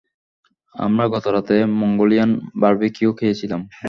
আমরা 0.75 1.05
গত 1.13 1.25
রাতে 1.27 1.55
মঙ্গোলিয়ান 1.81 2.29
বারবিকিউ 2.61 3.09
খেয়েছিলাম। 3.19 3.61